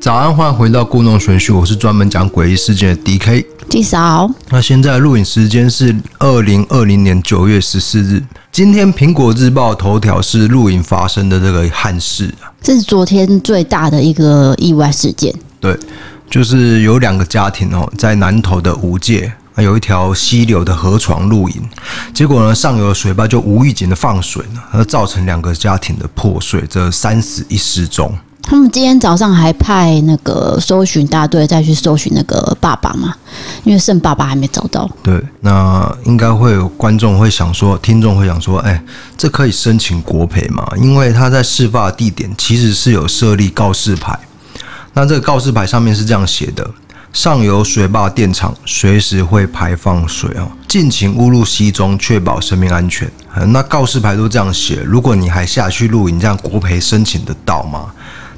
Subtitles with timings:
[0.00, 4.30] 早安，欢迎回到故弄玄虚，我是专门讲诡异事件的 DK 地嫂。
[4.48, 8.22] 那现在录影时间是二零二零年九月十四日。
[8.50, 15.34] 今天苹果日报头条是录影发生的这个憾事啊，这是昨天最大的一个意外事件。
[15.60, 15.78] 对，
[16.30, 19.30] 就是有两个家庭哦，在南投的武界
[19.60, 21.62] 有一条溪流的河床露营，
[22.14, 28.16] 结果呢，上游的水坝就无预警的放水呢，而造成两个家庭的破碎，这三死一失踪。
[28.42, 33.14] 他们今天早上还派那个搜寻大队再去搜寻那个爸爸嘛，
[33.62, 34.90] 因为剩爸爸还没找到。
[35.02, 38.82] 对，那应该会有观众会想说，听众会想说，哎，
[39.16, 40.66] 这可以申请国赔吗？
[40.78, 44.18] 因为他在事发地点其实是有设立告示牌，
[44.94, 46.68] 那这个告示牌上面是这样写的：
[47.12, 53.10] 上游水坝电厂随时会排放水哦，尽情误入溪中，确保生命安全。
[53.48, 57.92] 那告示牌都这样写，如果你还下去露营，这样国赔申请得到吗？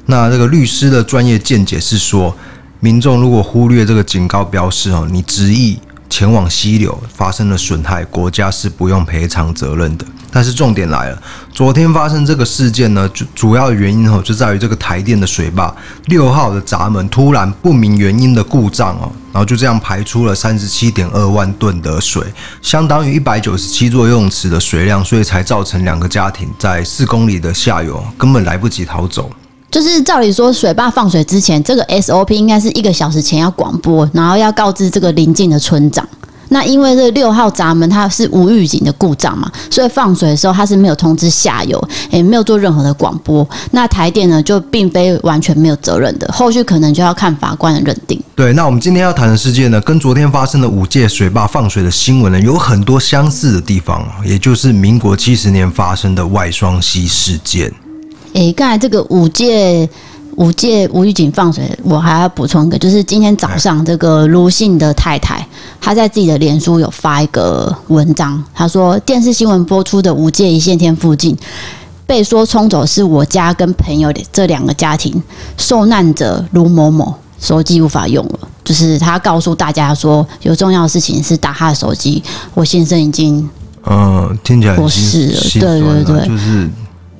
[0.07, 2.35] 那这个律师的专业见解是说，
[2.79, 5.77] 民众如果忽略这个警告标示哦，你执意
[6.09, 10.05] 前往溪流发生了损害，国家是不用赔偿责任的。
[10.31, 15.71] 但是重点来了，昨天发生这个事件呢，主主要原因哦，就在于这个台电的水坝
[16.05, 22.23] 六号的闸门突然不明原因的故障哦，然后就这样排出了三十七点二万吨的水，
[22.63, 29.29] 相当于一百九十七座游泳池的水量，所以才造成两个家庭在四公里的下游根本来不及逃走。
[29.73, 36.07] 就是照理说，水坝放水之前，这个 SOP 应该是一个小时前要广播，然后要告知这个邻近的村长。
[36.49, 43.47] 那因为这六号闸门它是无预警的故障嘛，所以放水的时候它是没有通知下游，也没有做任何的广播。
[43.71, 48.21] 那台电呢，就并非完全没有责任的，后续可能就要看法官的认定。
[48.35, 57.73] 对，那我们今天要谈的事件呢，跟昨天发生的五届水坝放水的新闻呢，有很多相似的地方，也就是民国七十年发生的外双溪事件。
[58.33, 59.87] 诶，刚才这个武界
[60.35, 65.47] 武界无预警放水，我还要补充一个，就是今天早上这个卢姓的太太，
[65.79, 71.37] 她在自己的脸书有发一个文章，她说电视新闻播出的五届一线天附近
[72.07, 75.21] 被说冲走是我家跟朋友的这两个家庭，
[75.55, 82.23] 受难者卢某某手机无法用了，就是他告诉大家说有重要的事情是打他的手机，
[82.55, 83.47] 我先生已经
[83.85, 86.67] 嗯听起来过世了，对对对，就是。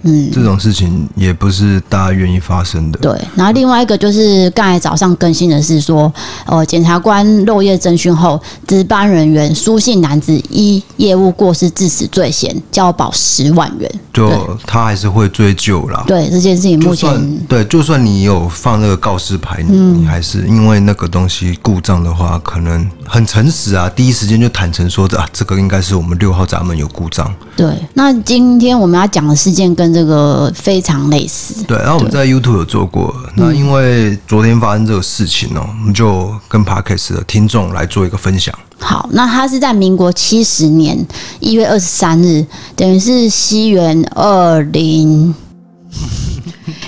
[0.03, 2.99] 嗯，这种事情也不是大家愿意发生的。
[2.99, 6.11] 对，然后另外一个就是刚才早上更新的是说，
[6.45, 13.89] 呃，检察官漏夜侦讯后，值班人员苏姓男子依业务过失致死罪嫌，交保十万元。
[14.13, 14.29] 就
[14.67, 16.03] 他还是会追究啦。
[16.05, 27.33] 对这件事情，目前对，就算你有放那个告示牌，嗯，你还是因为那个东西故障的话，可能很诚实啊，第一时间就坦诚说的啊，这个应该是我们六号闸门有故障。
[27.55, 31.63] 对，那今天我们要讲的事件跟这个非常类似。
[31.65, 33.13] 对，然后我们在 YouTube 有做过。
[33.35, 38.53] 那因为昨天发生这个事情哦，喔，我们就跟 Podcast 的听众来做一个分享。
[38.79, 40.97] 好，那他是在民国七十年
[41.39, 42.45] 一月二十三日，
[42.75, 45.33] 等于是西元二零。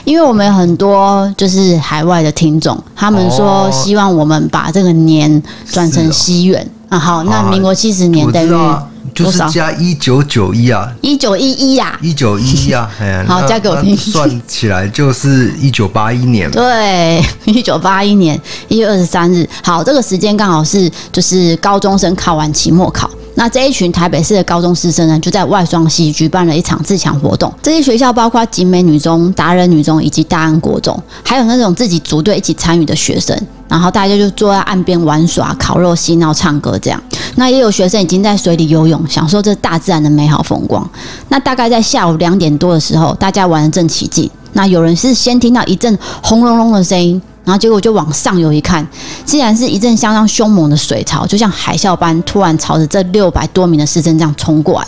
[0.03, 6.97] 因为我们有很多就是海外的听众，他们说希望我们把这个年转成西元啊。
[6.97, 8.75] 好，那民国七十年等于。
[9.15, 12.91] 就是加一九九一啊，一九一一呀，一九一一啊，
[13.25, 16.51] 好，加给我听，算起来就是一九八一年。
[16.51, 23.09] 对， 一九八一年一月二十三日，好，这个时间刚好是就是高中生考完期末考。
[23.37, 27.53] 那这一群台北市的高中师生呢，就在外双溪举办了一场自强活动。
[27.61, 33.37] 这些学校包括景美女中、达人女中以及大安国中，还有那种自己组队一起参与的学生。
[33.67, 37.01] 然后大家就坐在岸边玩耍、烤肉、嬉闹、唱歌这样。
[37.35, 40.89] 那也有学生已经在水里游泳，享受这大自然的美好风光。
[41.29, 44.29] 那大概在下午两点多的时候，大家玩得正起劲。
[44.53, 47.21] 那有人是先听到一阵轰隆隆的声音。
[47.43, 48.83] 然后结果就往上游一看，
[49.23, 54.87] 竟然是一阵相当凶猛的水潮，就像海啸般突然朝着这六百多名的师生这样冲过来。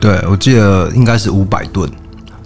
[0.00, 1.86] 对，我记得应该是五百吨，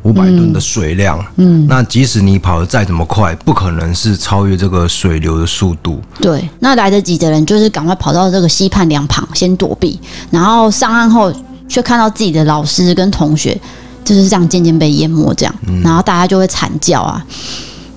[0.04, 1.22] 五百吨的水量。
[1.36, 6.01] 嗯，那即使你跑得再怎么快，不可能是超越这个水流的速度。
[6.21, 9.98] 对，那来得及的人就是赶快跑到这个溪畔两旁先躲避，
[10.30, 11.33] 然后上岸后
[11.68, 13.60] 却看到自己的老师跟同学
[14.04, 17.24] 就是这样渐渐被淹没，这样，然后大家就会惨叫啊。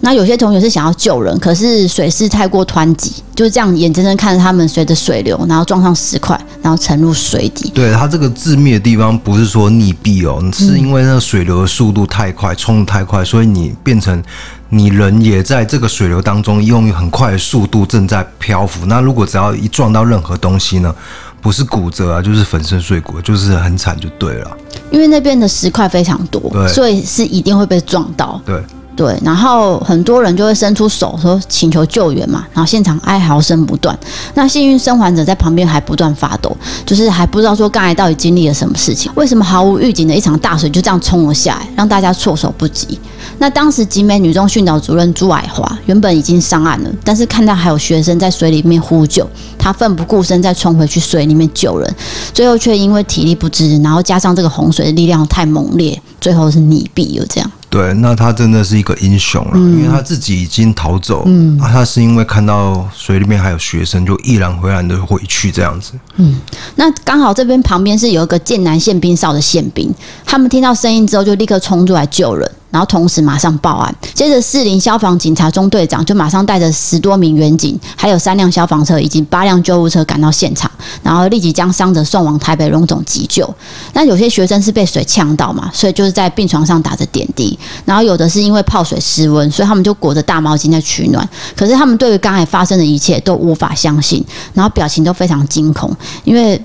[0.08, 7.70] 那有些同学是想要救人，可是水势太过湍急，就这样眼睁睁看着他们随着水流，然后撞上石块，然后沉入水底。
[7.76, 14.24] 对，它这个致命的地方不是说溺毙哦，是因为那个水流的速度太快，冲得太快，所以你变成
[14.70, 18.86] 你人也在这个水流当中，用很快的速度正在漂浮。
[18.86, 20.96] 那如果只要一撞到任何东西呢，
[21.42, 24.58] 不是骨折啊，就是粉身碎骨，就是很惨就对了。
[24.90, 28.42] 因为那边的石块非常多，对所以是一定会被撞到。
[28.46, 28.64] 对。
[28.98, 33.98] 对，然后很多人就会伸出手说请求救援嘛，然后现场哀嚎声不断。
[34.34, 43.00] 那幸运生还者在旁边还不断发抖，就是还不知道说刚才到底经历了什么事情，为什么毫无预警的一场大水就这样冲了下来，让大家措手不及。
[43.38, 49.30] 那当时集美女中训导主任朱矮华原本已经上岸了，但是看到还有学生在水里面呼救，
[49.60, 51.96] 他奋不顾身再冲回去水里面救人，
[52.34, 57.52] 最后却因为体力不支，然后加上这个洪水的力量太猛烈，最后是溺毙了这样。
[57.70, 65.92] 对，那他真的是一个英雄了，嗯、因为他自己已经逃走，嗯、啊，他是因为看到水里面还有学生，就毅然回然的回去这样子。
[66.16, 66.40] 嗯，
[66.76, 69.94] 那刚好这边旁边是有一个剑南宪兵哨的宪兵，
[70.26, 72.50] 他们听到声音之后就立刻冲出来救人。
[72.78, 80.70] 然后同时马上报案，接着士林消防警察中队长就马上带着十多名员警，还有三辆消防车以及八辆救护车赶到现场，
[81.02, 83.52] 然后立即将伤者送往台北荣总急救。
[83.94, 91.28] 那有些学生是被水呛到嘛，所以就是在病床上打着点滴，然后有的是因为泡水失温，所以他们就裹着大毛巾在取暖。
[91.56, 94.24] 可是他们对于刚才发生的一切都无法相信，
[94.54, 95.92] 然后表情都非常惊恐，
[96.24, 96.64] 因为。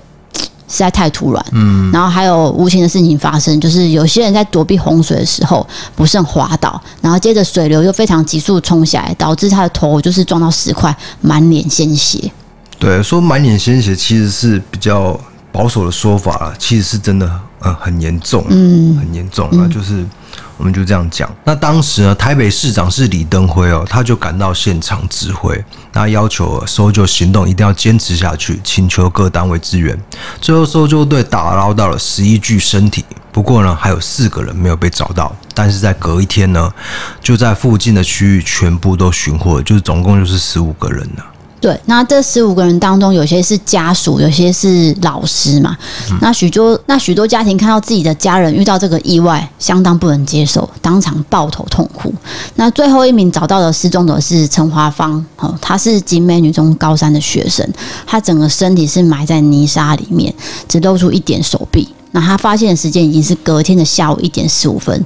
[0.73, 12.33] 实在太突然，嗯，然后还有无情的事情发生，就是有些人在躲避洪水的时候不慎滑倒，然后接着水流又非常急速冲下来，导致他的头就是撞到石块，满脸鲜血。
[12.79, 15.21] 对，说满脸鲜血其实是比较
[15.53, 17.31] 保守的说法了，其实是真的，
[17.61, 20.07] 嗯，很严重，嗯，很严重啊，就是。
[20.57, 21.31] 我们就这样讲。
[21.45, 25.63] 那当时呢，台北市长是李登辉哦，他就赶到现场指挥，
[25.93, 29.99] 那要求搜救行动一定要坚持下去，请求各单位支援。
[30.41, 35.35] 最后搜救队打捞到了十一具身体，不过呢，还有四个人没有被找到。
[35.55, 36.73] 但是在隔一天呢，
[37.21, 41.27] 就在附近的区域全部都寻获，就是总共就是十五个人了。
[41.63, 45.77] 对，那这十五个人当中，有些是家属，有些是老师嘛。
[46.11, 52.13] 嗯、那许多那许多家庭看到自己的家人遇到这个意外，相当不能接受，当场抱头痛哭。
[52.57, 57.65] 那最后一名找到的失踪者是陈华芳，哦，她是景美女中高三的学生，
[58.05, 60.35] 她整个身体是埋在泥沙里面，
[60.69, 61.87] 只露出一点手臂。
[62.11, 65.03] 那他发现的时间已经是隔天的下午一点十五分，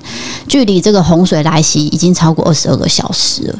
[0.49, 3.59] 距离这个洪水来袭已经超过二十二个小时了。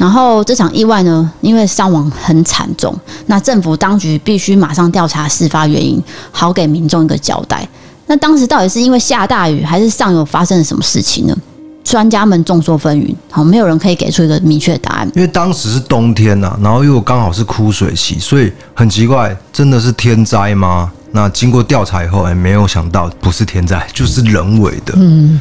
[0.00, 7.68] 然后这场意外呢，因为伤亡很惨重，那政府当局必须马上调查事发原因，好给民众一个交代。
[8.06, 11.36] 那当时到底是因为下大雨，还是上游发生了什么事情呢？
[11.84, 15.10] 专家们众说纷纭，好，没有人可以给出一个明确的答案。
[15.14, 20.90] 因为当时是冬天呐、啊，然后又刚好是枯水期，所以很奇怪，真的是天灾吗？
[21.12, 24.94] 那经过调查以后，哎，没有想到不是天灾，就是人为的。
[24.96, 25.38] 嗯。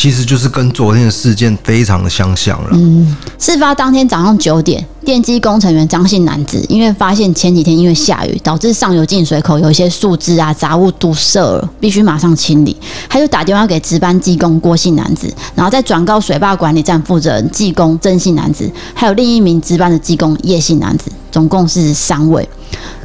[0.00, 2.68] 其实就是跟昨天的事件非常的相像了。
[2.70, 12.76] 嗯，事发当天早上九点，电机工程员张姓男子因为发现前几天因为下雨，导致上游进水口有一些树枝啊杂物堵塞了，必须马上清理。
[13.08, 22.48] 他就打电话给值班技工郭姓男子，然后再转告水坝管理站负责人技工曾姓男子，还有另一名值班的技工叶姓男子，总共是三位，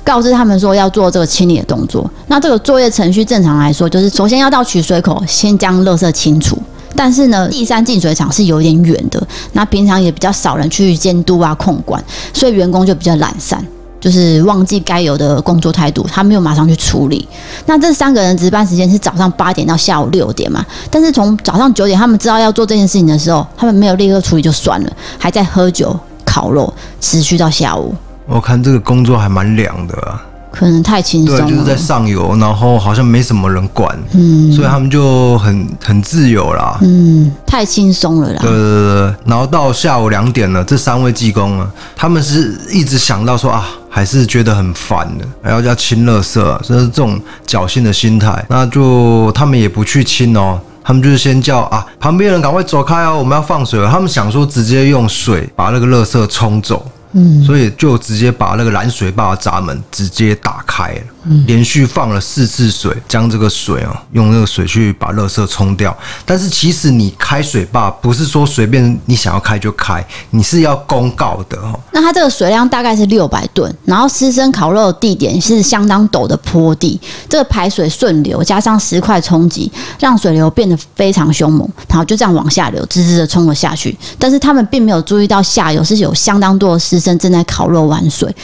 [0.03, 2.07] 告知他们说要做这个清理的动作。
[2.27, 6.55] 那这个作业程序正常来说，就是首先要到取水口，先将垃圾清除。
[6.95, 9.21] 但是呢，第三净水厂是有点远的，
[9.53, 12.03] 那平常也比较少人去监督啊控管，
[12.33, 13.65] 所以员工就比较懒散，
[13.99, 17.27] 就是忘记该有的工作态度，他没有马上去处理。
[17.65, 27.93] 那这三个人值班时间是早上八点到下午六点嘛，但是从早上九点他们知道要做这件事情的时候，他们没有立刻处理就算了，还在喝酒烤肉，持续到下午。
[28.25, 30.23] 我看这个工作还蛮凉的啊。
[30.53, 46.33] 可能太轻松了，对，就是在上游，然后好像没什么人管，嗯，所以他们就很很自由啦，嗯，太轻松了啦，对对对，然后到下午两点了，这三位技工啊，他们是一直想到说啊，还是觉得很烦的，还要要清垃圾，
[46.63, 56.85] 所以是这种侥幸的心态，那就他们也不去清哦，他们就是先叫啊，旁边人赶快走开哦，我们要放水了，他们想说直接用水把那个垃圾冲走。
[57.13, 65.95] 嗯，所以就直接把那个拦水坝的闸门直接打开了，嗯，连续放了四次水，将这个水啊，用那个水去把垃圾冲掉。
[66.25, 71.79] 但是其实你开水坝不是说随便你想要开就开，你是要公告的哦。
[71.91, 83.95] 那它这个水量大概是六百吨，然后师生烤肉的地点是相当陡的坡地，这个排水顺流加上石块冲击，让水流变得非常凶猛，然后就这样往下流，滋滋的冲了下去。
[84.17, 87.17] 但是他们并没有注意到下游是有相当多的正。
[87.23, 88.35] 正在烤肉玩水，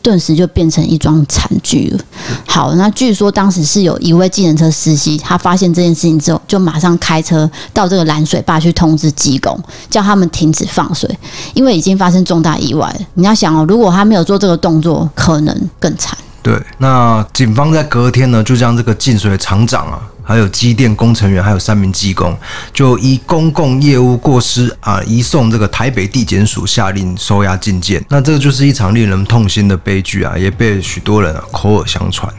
[0.00, 1.98] 顿时就变成一桩惨剧了。
[2.46, 9.58] 好，那据说当时是有一位计程车司机，他发现这件事情之后，就马上开车到这个拦水坝去通知技工，
[9.90, 11.10] 叫他们停止放水，
[11.52, 13.00] 因为已经发生重大意外了。
[13.14, 16.16] 你要想哦，如果他没有做这个动作，可能更惨。
[16.40, 20.00] 对，那警方在隔天呢，就将这个进水厂长啊。
[20.28, 22.36] 还有机电工程员，还有三名技工，
[22.70, 28.04] 就依公共业务过失啊，移送这个台北地检署下令收押禁见。
[28.10, 32.30] 那这个就是一场令人痛心的悲剧啊，也被许多人啊口耳相传。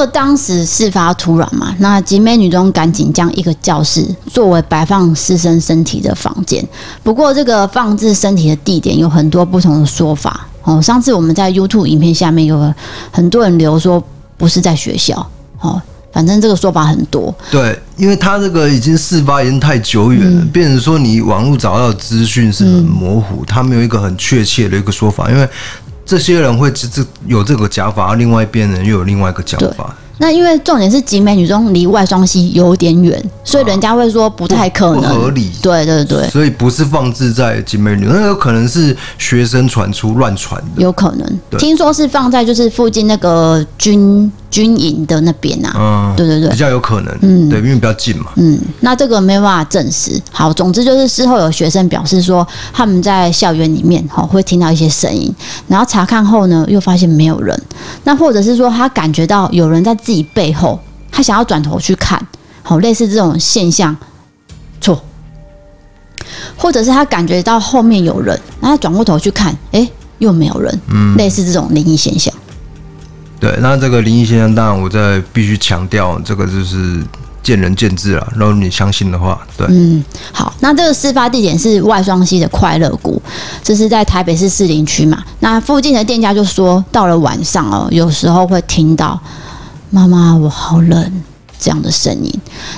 [0.00, 6.66] 个当时事发突然嘛，那集美女中赶紧将一个教室作为摆放师生身体的房间。
[7.02, 10.46] 不过，这个放置身体的地点有很多不同的说法。
[10.62, 12.72] 哦，上次我们在 YouTube 影片下面有
[13.10, 14.02] 很多人留说
[14.36, 15.14] 不是在学校。
[15.60, 15.80] 哦，
[16.12, 17.34] 反正这个说法很多。
[17.50, 25.48] 对，因为他这个已经事发已经太久远了，嗯、变成说你网络找到的资讯是很模糊，他、嗯、没有一个很确切的一个说法，因为。
[26.10, 29.94] 这些人会这这有这个讲法，而另外一边人又有另外一个讲法。
[30.18, 35.52] 那因为重点是集美女中离外双溪有点远，所以人家会说不太可能，不合理。
[35.62, 41.38] 对对对，所以不是放置在集美女，那有可能是学生传出乱传的，有可能。
[41.56, 50.20] 听说是放在就是附近那个军军营的那边啊，嗯，对对对，比较有可能，嗯，对，因为比较近嘛，嗯，那这个没有办法证实。
[50.32, 55.32] 好，总之就是事后有学生表示说他们在校园里面哈会听到一些声音，
[55.68, 57.56] 然后查看后呢又发现没有人，
[58.02, 59.96] 那或者是说他感觉到有人在。
[60.00, 60.80] 自己背后，
[61.12, 62.18] 他想要转头去看，
[62.62, 63.94] 好，类似这种现象，
[64.80, 64.98] 错，
[66.56, 68.28] 或者是他感觉到后面有人，
[68.62, 69.86] 然后他转过头去看，哎，
[70.18, 72.32] 又没有人，嗯，类似这种灵异现象。
[73.40, 77.02] 对，那这个灵异现象，当然我在必须强调，这个就是
[77.42, 78.32] 见仁见智了。
[78.36, 83.20] 如果你相信的话，对，嗯，好，那这个事发地点是外双溪的快乐谷，
[83.64, 85.24] 这是在台北市士林区嘛。
[85.40, 89.18] 那附近的店家就说，到了晚上哦，有时候会听到。
[89.92, 91.22] 妈妈，我好冷，
[91.58, 92.32] 这样的声音。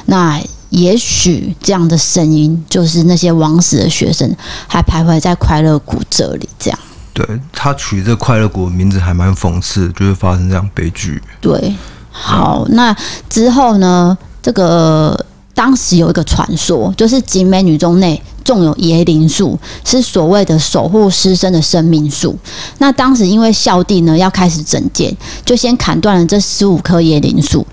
[0.06, 0.40] 那
[0.70, 4.34] 也许这样的声音就是那些枉死的学生
[4.66, 6.48] 还徘徊在快乐谷这里。
[6.58, 6.78] 这样，
[7.12, 11.22] 对，他取这快乐谷的名字还蛮讽刺，就会发生这样悲剧。
[11.40, 11.74] 对，
[12.10, 12.96] 好，那
[13.28, 14.16] 之后呢？
[14.42, 18.20] 这个当时有一个传说，就是景美女中内。
[18.44, 22.36] 种有椰林树，是所谓的守护师生的生命树。
[22.78, 27.64] 那当时因为校地呢要开始整建，就先砍断了这十五棵椰林树。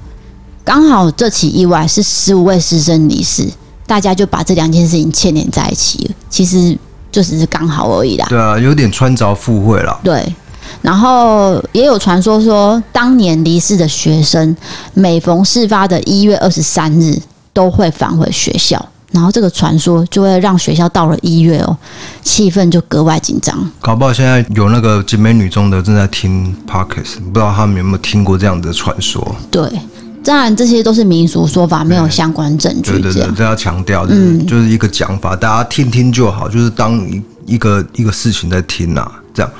[0.63, 3.51] 刚好这起意外是十五位师生离世，
[3.87, 6.15] 大家就把这两件事情牵连在一起。
[6.29, 6.77] 其实
[7.11, 8.25] 就只是刚好而已啦。
[8.29, 9.99] 对啊，有点穿凿附会了。
[10.03, 10.35] 对，
[10.81, 14.55] 然后也有传说说，当年离世的学生，
[14.93, 17.19] 每逢事发的一月二十三日，
[17.53, 18.83] 都会返回学校。
[19.11, 21.75] 然后这个传说就会让学校到了一月哦，
[22.21, 23.57] 气氛就格外紧张。
[23.81, 29.35] 搞不好现在有那个集美女中的正在听 Podcast，不知道他们有没有听过这样的传说？
[29.49, 29.67] 对，
[30.23, 32.91] 当然这些都是民俗说法，没有相关证据。
[32.91, 39.51] 对对对，这要强调，嗯，就是一个讲法，大家听听就好，就是当一一个一个事情在听啊，这样。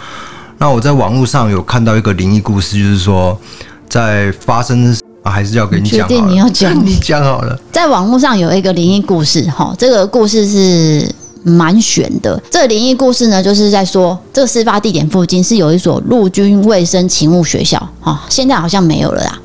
[0.58, 3.40] 那我在网络上有看到一个灵异故事，就是说
[3.88, 4.96] 在发生。
[5.22, 6.08] 啊，还是要给你讲。
[6.08, 7.54] 确定你要讲， 你讲好了。
[7.74, 11.14] 在网络上有一个灵异故事，哈，这个故事是
[11.44, 12.42] 蛮玄的。
[12.50, 19.38] 这个灵异故事呢，就是在说，这个事发地点附近是有一所陆军卫生勤务学校，哈，现在好像没有了啦。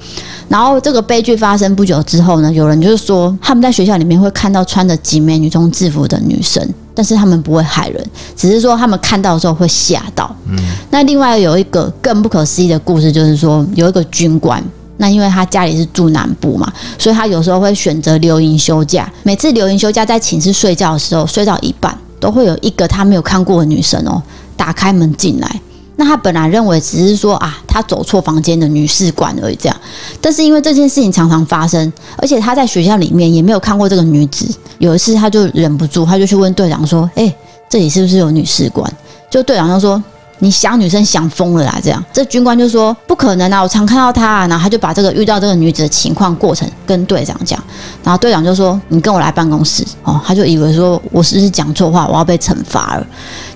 [0.49, 10.35] 然后这个悲剧发生不久之后呢，有人就是说，他们在学校里面会看到穿着景美女中制服的女生，但是他们不会害人，只是说他们看到的时候会吓到。
[10.49, 10.57] 嗯。
[10.91, 14.63] 那另外有一个更不可思议的故事，就是说有一个军官。
[14.97, 19.13] 那因为他家里是住南部嘛，所以他有时候会选择留营休假。
[19.25, 24.23] 每次留营休假在寝室睡觉的时候，睡到一半都会有一个他没有看过的女生哦，
[24.57, 25.61] 打开门进来。
[26.05, 29.77] 他本来认为只是说啊，他走错房间的女士馆而已这样。
[30.21, 34.47] 但是因为这件事情常常发生，而且他在学校里面也没有看过这个女子。
[34.79, 37.35] 有一次他就忍不住，他就去问队长说：“哎，
[37.69, 38.93] 这里是不是有女士馆？”
[39.31, 40.03] 就队长就说。
[40.45, 41.81] 你想女生想疯了啦！
[41.83, 43.63] 这样，这军官就说不可能啊！
[43.63, 47.59] 我常看到她啊，然后他就把这个遇到这个女子的情况过程跟队长讲，
[48.03, 53.07] 然后队长就说：“你跟我来办公室哦。”他就以为说我是不是讲错话，我要被惩罚了。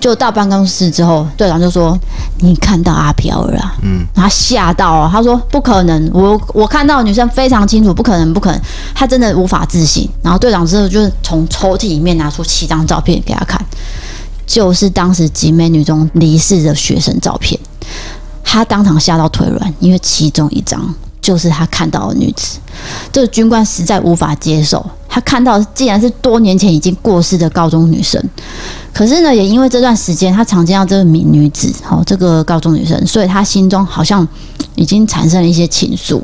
[0.00, 1.94] 就到办公室之后，队长就说
[2.40, 8.58] ：“你看到阿飘了啊？”嗯，他吓到啊，他说：“不可能，我我看到女生非常清楚，不可能，不可能。”
[8.96, 10.08] 他真的无法置信。
[10.22, 13.62] 然后队长之后就是从抽屉里面拿出七张照片给他看。
[14.48, 17.60] 就是当时集美女中离世的学生照片，
[18.42, 22.58] 他当场吓到腿软，因为其中一张就是他看到的女子。
[23.12, 28.22] 这个军官实在无法接受，他看到竟然是多年前已经过世的高中女生。
[28.94, 34.26] 可是呢，也因为这段时间他常见到这名女子，哦，这个高中女生，所以他心中好像
[34.76, 36.22] 已经产生了一些情愫，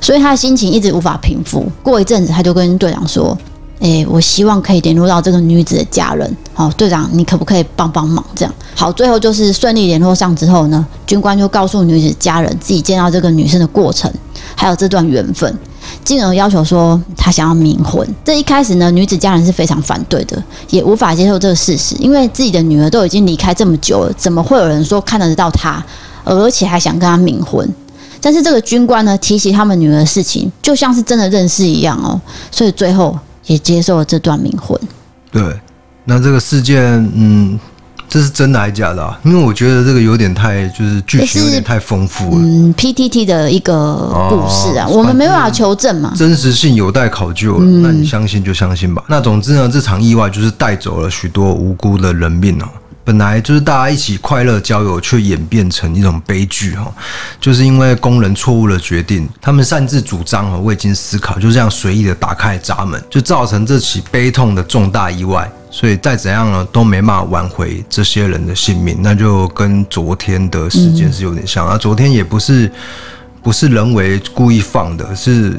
[0.00, 1.70] 所以他的心情一直无法平复。
[1.84, 3.38] 过一阵子，他就跟队长说。
[3.80, 6.36] 诶，我希望可以联络到这个女子的家人。
[6.52, 8.24] 好，队长，你可不可以帮帮忙？
[8.34, 14.12] 这样好，最后就是顺利联络上之后呢，军官就告诉女子家人自己见到这个女生的过程，
[14.54, 15.58] 还有这段缘分。
[16.04, 25.82] 进而要求说他想要冥婚，这一开始呢，女子家人是非常反对的，也无法接受这个事实，因为自己的女儿都已经离开这么久了，怎么会有人说看得到她，
[26.24, 27.68] 而且还想跟她冥婚？
[28.20, 32.20] 但是这个军官呢，提起他们女儿的事情，就像是真的认识一样哦，
[32.52, 34.80] 所以最后也接受了这段冥婚。
[35.30, 35.42] 对，
[36.04, 36.82] 那这个事件，
[37.14, 37.58] 嗯。
[38.12, 39.16] 这是真的还是假的啊？
[39.22, 42.42] 因为我觉得这个有点太，就是剧情有点太丰富了。
[42.42, 43.94] 嗯，PTT 的一个
[44.28, 47.58] 故事啊，哦、我们没办法求证嘛，真实性有待考究。
[47.60, 49.04] 嗯、那你相信就相信吧。
[49.06, 52.66] 那总之呢，这场意外就是带走了许多无辜的人命哦。
[53.10, 56.94] 本来就是大家一起快乐交友，却演变成一种悲剧哈，
[57.40, 65.50] 就是因为工人错误的决定，他们擅自主张和未经思考，就这样随意的打开闸门，就造成这起悲痛的重大意外。
[65.72, 71.66] 所以再怎样呢，都没办法挽回这些人的性命，那就跟昨天的事件是有点像。
[71.66, 72.70] 那昨天也不是
[73.42, 75.58] 不是人为故意放的，是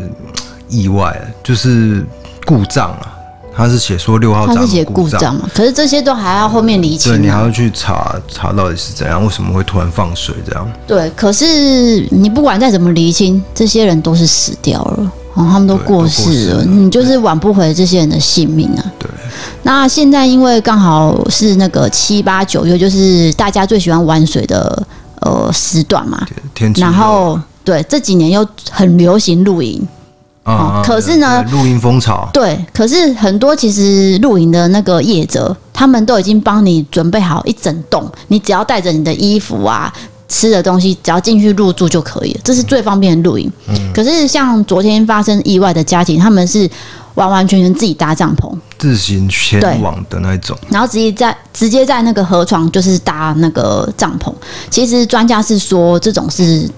[0.70, 2.06] 意外，就是
[2.46, 3.12] 故障啊。
[3.56, 5.50] 他是写说六号他是写故障嘛？
[5.54, 10.68] 可是这些都还要后面厘清，啊，对，你还要去查查到底是怎样，为什么会突然放水这样？
[10.88, 18.86] 对，可是你不管再怎么厘清，这些人都是死掉了，哦，他们都过世了，世了你就是挽不回这些人的性命啊。
[18.98, 19.10] 对，
[19.64, 24.88] 那现在因为刚好是那个七八九月，就是大家最喜欢玩水的
[25.20, 29.86] 呃时段嘛，天气，然后对这几年又很流行露营。
[30.52, 39.92] 哦，可是呢，露营风潮对，可是很多其实露营的那个业者，他们都已经帮你准备好一整栋，你只要带着你的衣服啊、
[40.28, 43.52] 吃的东西，只要进去入住就可以了，这是最方便的露营。
[43.68, 46.70] 嗯，可是像昨天发生意外的家庭，他们是
[47.16, 54.34] 完完全全自己搭帐篷，自行前往的那种，然后直接在直接在那个河床就是搭那个帐篷。
[54.70, 56.70] 其实专家是说，这种是。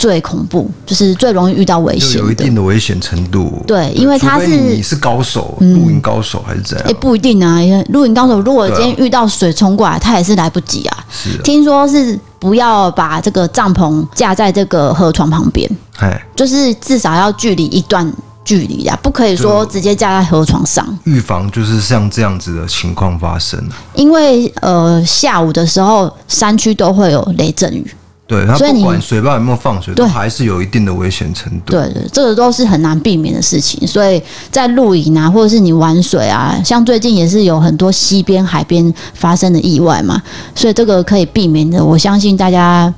[0.00, 3.62] 最恐怖就是最容易遇到危险，有一定的危险程度。
[3.66, 6.88] 对，因为他是你是高手，露营高手还是怎样？
[6.88, 7.60] 也不一定啊。
[7.90, 11.04] 露营高手如果今天遇到水冲过来，他也是来不及啊。
[11.10, 18.10] 是，听说是不要把这个帐篷架在这个河床旁边，哎，就是至少要距离一段
[18.42, 20.98] 距离呀，不可以说直接架在河床上。
[21.04, 23.62] 预防就是像这样子的情况发生。
[23.94, 27.86] 因为呃，下午的时候山区都会有雷阵雨。
[28.30, 31.72] 对，它不管水坝有没有放水，都还是有一定的危险程度。
[31.72, 33.84] 对对，这个都是很难避免的事情。
[33.84, 40.22] 所以在露营啊，或者是你玩水啊，像最近也是有很多西边、海边发生的意外嘛，
[40.54, 41.84] 所以这个可以避免的。
[41.84, 42.94] 我相信大家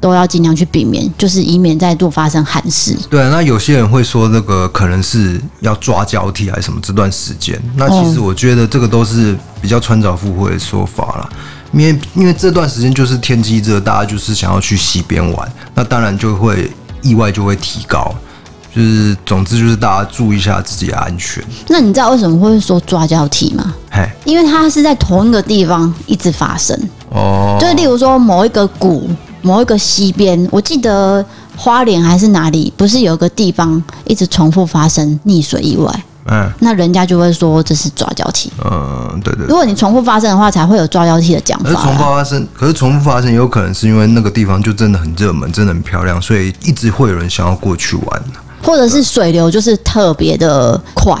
[0.00, 2.94] 都要尽量去避免，就是以免再度发生憾事。
[3.08, 7.58] 对，那有些人会说，那个可能是要抓交替还是什么这段时间。
[7.78, 11.30] 那其实我觉得这个都是比较穿凿附会的说法了。
[11.74, 16.70] 因为因为这段时间就是天气热，大家就是想要去溪边玩，那当然就会
[17.02, 18.14] 意外就会提高，
[18.74, 21.44] 就是总之就是大家注意一下自己的安全。
[21.68, 23.74] 那你知道为什么会说抓交替吗？
[23.90, 26.78] 嘿，因为它是在同一个地方一直发生
[27.10, 29.10] 哦，就是例如说某一个谷、
[29.42, 31.24] 某一个溪边，我记得
[31.56, 36.04] 花莲还是哪里，不是有个地方一直重复发生溺水意外。
[36.26, 38.52] 嗯，那人家就会说这是抓交替。
[38.64, 39.46] 嗯，对对。
[39.46, 41.70] 如果你重复发生的话，才会有抓交替的讲法。
[41.70, 48.22] 可是重复发生，可是重复发生，有可能是因为那个地方就真的很热门，真的很漂亮，所以一直会有人想要过去玩。
[48.62, 51.14] 或者是水流就是特别的快。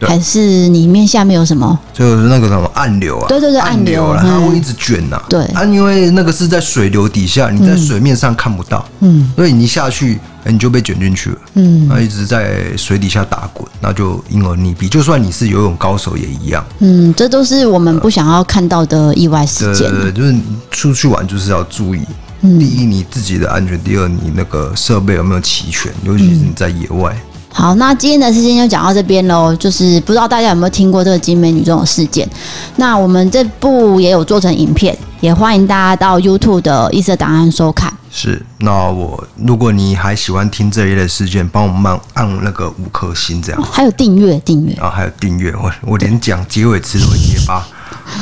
[0.00, 1.78] 对还是里面下面有什么？
[1.92, 3.28] 就是那个什么暗流啊？
[3.28, 5.22] 对对对，暗流啊，它会一直卷呐、啊。
[5.28, 14.88] 对啊，因为那个是在水流底下，你在水面上看不到，嗯，所以你下去，哎，你就被卷进去了，嗯，那一直在水底下打滚，那就因而溺毙。
[14.88, 19.90] 就算你是游泳高手也一样，嗯，这都是我们不想要看到的意外事件。
[19.90, 20.34] 对，就是
[20.70, 22.00] 出去玩就是要注意，
[22.40, 27.14] 第一你自己的安全，第二你那个设备有没有齐全，尤其是你在野外。
[27.52, 29.54] 好，那今天的事件就讲到这边喽。
[29.56, 32.28] 就是不知道大家有没有听过这个精美女中的事件？
[32.76, 37.92] 那我们这部也有做成影片，也欢迎大家到 YouTube 的异色档案收看。
[38.10, 43.60] 是，那我如果你还喜欢听这一类事件，帮我们按按那个五颗星，这样。
[43.60, 47.66] 哦、还有订阅，订阅啊，还有订阅，我我连讲结尾词都会结巴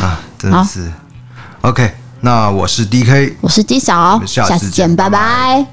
[0.01, 0.91] 啊，真的是。
[1.61, 5.67] OK，那我是 DK，我是 D 嫂，下次见，下次见拜拜。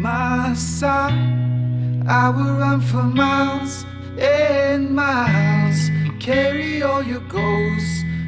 [0.00, 1.12] my side.
[2.08, 3.84] I will run for miles
[4.18, 7.84] and miles, carry all your goals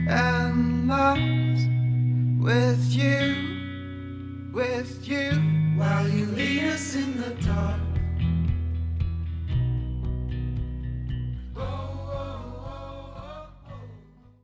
[0.07, 1.63] and lies
[2.39, 5.31] with you, with you,
[5.77, 7.92] while you lead us in the dark.